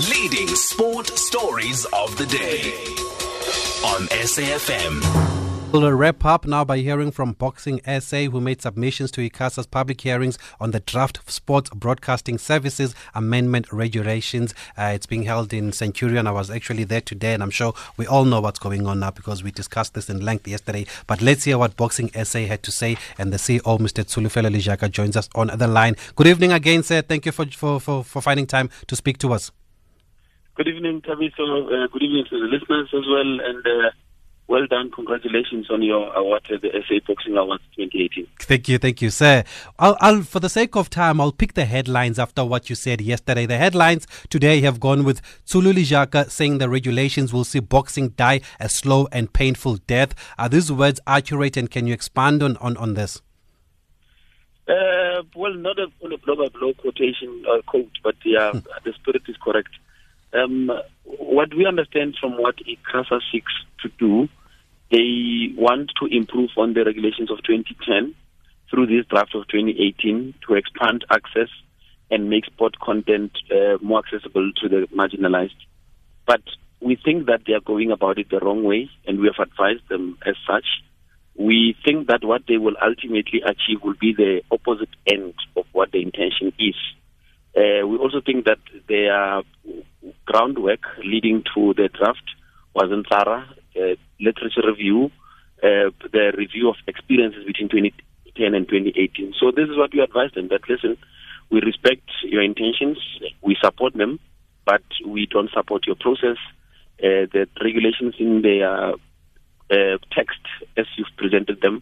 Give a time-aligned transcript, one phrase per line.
[0.00, 2.72] Leading sport stories of the day
[3.86, 5.00] on SAFM.
[5.70, 10.00] We'll wrap up now by hearing from Boxing SA, who made submissions to ICASA's public
[10.00, 14.52] hearings on the draft Sports Broadcasting Services Amendment Regulations.
[14.76, 16.26] Uh, it's being held in Centurion.
[16.26, 19.12] I was actually there today, and I'm sure we all know what's going on now
[19.12, 20.86] because we discussed this in length yesterday.
[21.06, 24.02] But let's hear what Boxing SA had to say, and the CEO, Mr.
[24.02, 25.94] Tsholofelo Lejaka, joins us on the line.
[26.16, 27.00] Good evening again, sir.
[27.00, 29.52] Thank you for, for, for, for finding time to speak to us.
[30.56, 31.66] Good evening, Thabiso.
[31.66, 33.90] Uh, good evening to the listeners as well, and uh,
[34.46, 34.88] well done.
[34.92, 38.28] Congratulations on your award at the SA Boxing Awards 2018.
[38.38, 39.42] Thank you, thank you, sir.
[39.80, 43.00] I'll, I'll, for the sake of time, I'll pick the headlines after what you said
[43.00, 43.46] yesterday.
[43.46, 48.40] The headlines today have gone with Tsholo Lejaka saying the regulations will see boxing die
[48.60, 50.14] a slow and painful death.
[50.38, 53.20] Are these words accurate, and can you expand on, on, on this?
[54.68, 58.58] Uh, well, not a, a by blow quotation or quote, but yeah, hmm.
[58.84, 59.70] the spirit is correct.
[60.34, 60.70] Um,
[61.04, 64.28] what we understand from what ICASA seeks to do,
[64.90, 68.14] they want to improve on the regulations of 2010
[68.70, 71.48] through this draft of 2018 to expand access
[72.10, 75.56] and make sport content uh, more accessible to the marginalized.
[76.26, 76.42] But
[76.80, 79.88] we think that they are going about it the wrong way, and we have advised
[79.88, 80.66] them as such.
[81.36, 85.92] We think that what they will ultimately achieve will be the opposite end of what
[85.92, 86.76] the intention is.
[87.56, 88.58] Uh, we also think that
[88.88, 89.42] their
[90.34, 92.26] groundwork leading to the draft
[92.74, 93.44] was in thorough
[93.76, 95.10] uh, literature review,
[95.62, 99.34] uh, the review of experiences between 2010 and 2018.
[99.38, 100.96] So this is what we advise them that listen,
[101.50, 102.98] we respect your intentions,
[103.42, 104.18] we support them,
[104.64, 106.38] but we don't support your process.
[106.98, 108.58] Uh, the regulations in the
[109.70, 110.42] uh, text,
[110.76, 111.80] as you've presented them,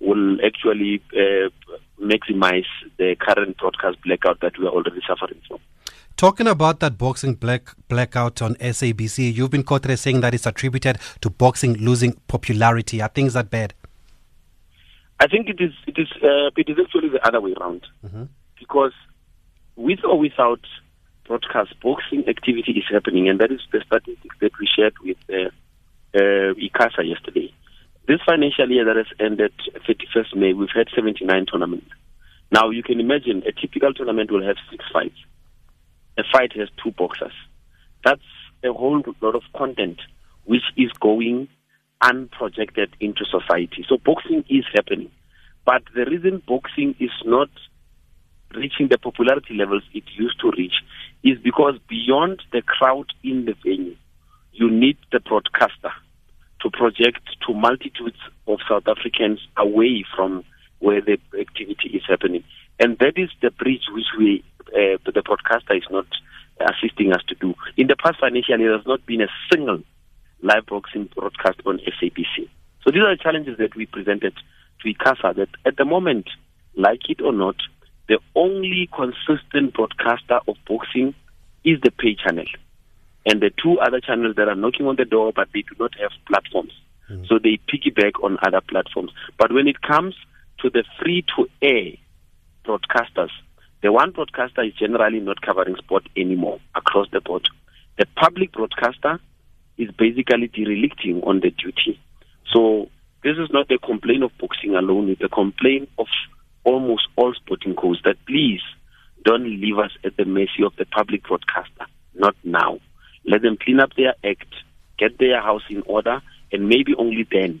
[0.00, 1.50] will actually uh,
[2.02, 5.60] maximize the current broadcast blackout that we are already suffering from.
[6.16, 10.46] Talking about that boxing black blackout on SABC, you've been quoted as saying that it's
[10.46, 13.00] attributed to boxing losing popularity.
[13.02, 13.74] Are things that bad?
[15.18, 15.72] I think it is.
[15.86, 16.08] It is.
[16.22, 17.86] Uh, it is actually the other way around.
[18.04, 18.24] Mm-hmm.
[18.58, 18.92] Because
[19.76, 20.60] with or without
[21.26, 25.50] broadcast, boxing activity is happening, and that is the statistics that we shared with uh,
[26.14, 27.52] uh, ICASA yesterday.
[28.06, 29.52] This financial year that has ended
[29.88, 31.86] 31st May, we've had 79 tournaments.
[32.50, 35.16] Now you can imagine a typical tournament will have six fights
[36.18, 37.32] a fight has two boxers.
[38.04, 38.20] That's
[38.64, 40.00] a whole lot of content
[40.44, 41.48] which is going
[42.02, 43.84] unprojected into society.
[43.88, 45.10] So boxing is happening.
[45.64, 47.48] But the reason boxing is not
[48.54, 50.74] reaching the popularity levels it used to reach
[51.22, 53.96] is because beyond the crowd in the venue,
[54.52, 55.92] you need the broadcaster
[56.60, 60.44] to project to multitudes of South Africans away from
[60.80, 62.44] where the activity is happening.
[62.78, 64.44] And that is the bridge which we
[64.74, 66.06] uh, the broadcaster is not
[66.60, 67.54] assisting us to do.
[67.76, 69.82] In the past financial year, there has not been a single
[70.42, 72.48] live boxing broadcast on SABC.
[72.84, 74.34] So these are the challenges that we presented
[74.80, 76.28] to ICASA that at the moment,
[76.74, 77.56] like it or not,
[78.08, 81.14] the only consistent broadcaster of boxing
[81.64, 82.46] is the pay channel.
[83.24, 85.92] And the two other channels that are knocking on the door, but they do not
[86.00, 86.72] have platforms.
[87.08, 87.28] Mm.
[87.28, 89.12] So they piggyback on other platforms.
[89.38, 90.16] But when it comes
[90.60, 91.92] to the free to air
[92.64, 93.30] broadcasters,
[93.82, 97.48] the one broadcaster is generally not covering sport anymore across the board.
[97.98, 99.18] The public broadcaster
[99.76, 102.00] is basically derelicting on the duty.
[102.52, 102.88] So
[103.24, 106.06] this is not a complaint of boxing alone, it's a complaint of
[106.64, 108.60] almost all sporting codes that please
[109.24, 111.86] don't leave us at the mercy of the public broadcaster.
[112.14, 112.78] Not now.
[113.24, 114.54] Let them clean up their act,
[114.98, 116.22] get their house in order,
[116.52, 117.60] and maybe only then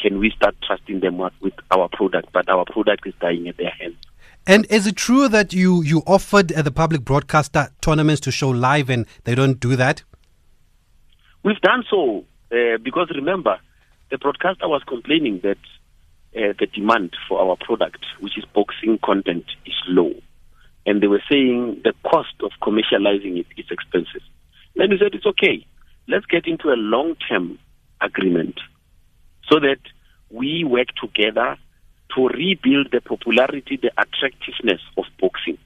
[0.00, 2.32] can we start trusting them with our product.
[2.32, 3.96] But our product is dying at their hands.
[4.48, 8.48] And is it true that you, you offered uh, the public broadcaster tournaments to show
[8.48, 10.02] live and they don't do that?
[11.42, 13.58] We've done so uh, because remember,
[14.10, 15.58] the broadcaster was complaining that
[16.34, 20.14] uh, the demand for our product, which is boxing content, is low.
[20.86, 24.22] And they were saying the cost of commercializing it is expensive.
[24.76, 25.66] Then we said it's okay.
[26.08, 27.58] Let's get into a long term
[28.00, 28.58] agreement
[29.50, 29.80] so that
[30.30, 31.58] we work together
[32.18, 35.56] to rebuild the popularity, the attractiveness of boxing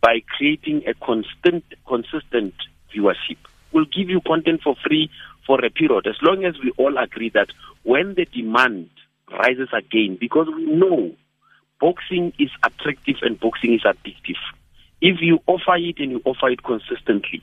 [0.00, 2.54] by creating a constant, consistent
[2.94, 3.36] viewership.
[3.70, 5.10] We'll give you content for free
[5.46, 7.48] for a period, as long as we all agree that
[7.82, 8.88] when the demand
[9.30, 11.12] rises again, because we know
[11.82, 14.40] boxing is attractive and boxing is addictive.
[15.02, 17.42] If you offer it and you offer it consistently,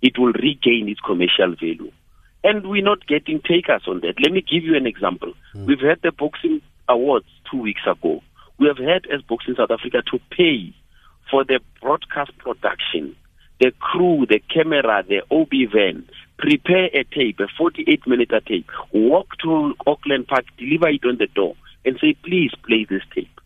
[0.00, 1.92] it will regain its commercial value.
[2.42, 4.14] And we're not getting takers on that.
[4.20, 5.34] Let me give you an example.
[5.54, 5.66] Mm.
[5.66, 8.22] We've had the boxing awards two weeks ago.
[8.58, 10.74] We have had as Boxing South Africa to pay
[11.30, 13.14] for the broadcast production,
[13.60, 16.08] the crew, the camera, the OB van,
[16.38, 21.28] prepare a tape, a 48 minute tape, walk to Auckland Park, deliver it on the
[21.28, 21.54] door,
[21.84, 23.40] and say, please play this tape.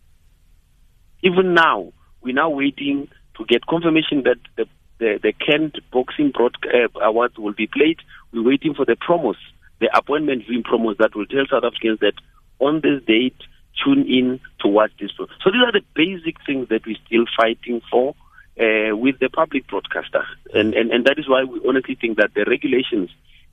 [1.23, 3.07] Even now, we're now waiting
[3.37, 4.65] to get confirmation that the
[4.99, 7.99] the, the Kent Boxing Broad, uh, Awards will be played.
[8.33, 9.35] We're waiting for the promos,
[9.79, 12.13] the appointment viewing promos that will tell South Africans that
[12.59, 13.37] on this date,
[13.83, 15.11] tune in to watch this.
[15.17, 18.15] So these are the basic things that we're still fighting for
[18.59, 20.23] uh, with the public broadcaster.
[20.53, 23.09] And, and, and that is why we honestly think that the regulations,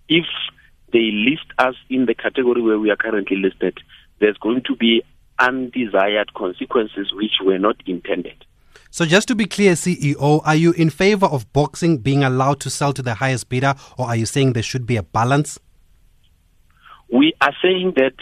[0.09, 0.27] if
[0.93, 3.79] they list us in the category where we are currently listed,
[4.21, 5.03] there's going to be
[5.39, 8.45] undesired consequences which were not intended.
[8.91, 12.71] So, just to be clear, CEO, are you in favor of boxing being allowed to
[12.71, 15.59] sell to the highest bidder, or are you saying there should be a balance?
[17.13, 18.15] We are saying that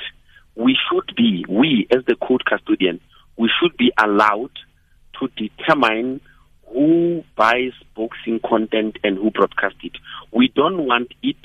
[0.54, 3.00] we should be, we as the court custodian,
[3.36, 4.50] we should be allowed
[5.20, 6.20] to determine
[6.72, 9.92] who buys boxing content and who broadcasts it.
[10.30, 11.36] We don't want it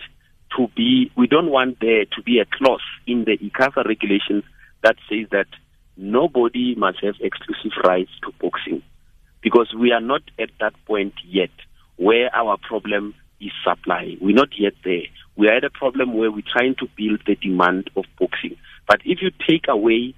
[0.57, 4.43] to be, we don't want there to be a clause in the ICASA regulations
[4.83, 5.47] that says that
[5.97, 8.81] nobody must have exclusive rights to boxing
[9.41, 11.49] because we are not at that point yet
[11.97, 14.15] where our problem is supply.
[14.21, 15.03] We're not yet there.
[15.35, 18.55] We are at a problem where we're trying to build the demand of boxing.
[18.87, 20.13] But if you take away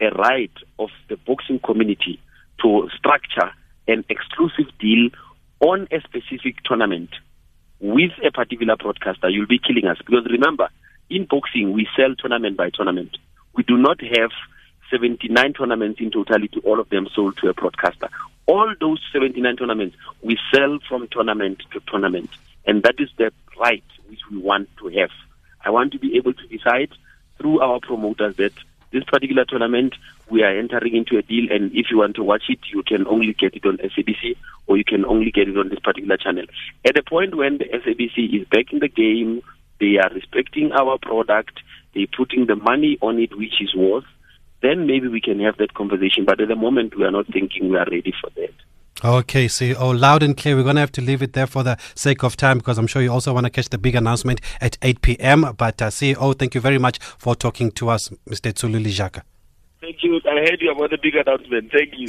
[0.00, 2.20] a right of the boxing community
[2.62, 3.52] to structure
[3.88, 5.10] an exclusive deal
[5.60, 7.10] on a specific tournament
[7.80, 9.98] with a particular broadcaster, you'll be killing us.
[9.98, 10.68] Because remember,
[11.10, 13.16] in boxing, we sell tournament by tournament.
[13.54, 14.30] We do not have
[14.90, 18.08] 79 tournaments in totality, all of them sold to a broadcaster.
[18.46, 22.30] All those 79 tournaments, we sell from tournament to tournament.
[22.66, 25.10] And that is the right which we want to have.
[25.64, 26.90] I want to be able to decide
[27.38, 28.52] through our promoters that
[28.92, 29.94] this particular tournament,
[30.30, 33.06] we are entering into a deal, and if you want to watch it, you can
[33.06, 34.36] only get it on SABC
[34.66, 36.44] or you can only get it on this particular channel.
[36.84, 39.42] At the point when the SABC is back in the game,
[39.80, 41.60] they are respecting our product,
[41.94, 44.04] they're putting the money on it, which is worth,
[44.62, 46.24] then maybe we can have that conversation.
[46.24, 48.54] But at the moment, we are not thinking we are ready for that.
[49.04, 50.56] Okay, so oh, loud and clear.
[50.56, 52.86] We're going to have to leave it there for the sake of time because I'm
[52.86, 55.42] sure you also want to catch the big announcement at 8 p.m.
[55.56, 58.52] But uh, CEO, thank you very much for talking to us, Mr.
[58.54, 59.22] Tsholo Lejaka.
[59.82, 60.18] Thank you.
[60.24, 61.70] I heard you about the big announcement.
[61.70, 62.06] Thank you.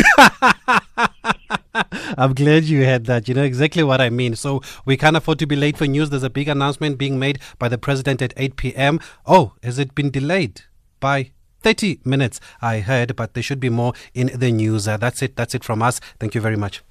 [2.18, 3.28] I'm glad you had that.
[3.28, 4.38] You know exactly what I mean.
[4.38, 6.10] So we can't afford to be late for news.
[6.10, 9.00] There's a big announcement being made by the president at 8 p.m.
[9.25, 10.62] Oh, has it been delayed
[11.01, 11.31] by
[11.62, 14.88] 30 minutes, I heard, but there should be more in the news.
[14.88, 15.36] Uh, that's it.
[15.36, 16.00] That's it from us.
[16.19, 16.83] Thank you very much.